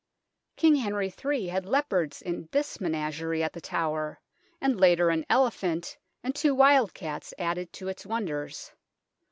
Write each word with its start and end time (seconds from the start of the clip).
King 0.55 0.77
Henry 0.77 1.13
III 1.23 1.49
had 1.49 1.67
leopards 1.67 2.23
in 2.23 2.49
this 2.51 2.81
men 2.81 2.95
agerie 2.95 3.43
at 3.43 3.53
the 3.53 3.61
Tower, 3.61 4.19
and 4.59 4.79
later 4.79 5.09
an 5.11 5.27
elephant 5.29 5.95
and 6.23 6.33
two 6.33 6.55
wild 6.55 6.91
cats 6.95 7.35
added 7.37 7.71
to 7.73 7.87
its 7.87 8.03
wonders. 8.03 8.71